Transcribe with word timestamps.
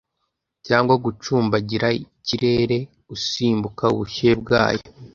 cyangwa 0.67 0.93
gucumbagira 1.05 1.87
ikirere 2.03 2.77
usimbuka 3.15 3.83
ubushyuhe 3.93 4.33
bwayo 4.41 4.83